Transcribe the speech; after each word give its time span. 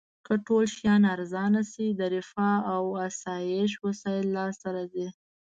که 0.25 0.33
ټول 0.45 0.63
شیان 0.75 1.03
ارزانه 1.13 1.61
شي 1.71 1.87
د 1.91 2.01
رفاه 2.15 2.57
او 2.75 2.83
اسایش 3.07 3.71
وسایل 3.85 4.25
لاس 4.35 4.55
ته 4.61 4.69
راځي. 4.75 5.07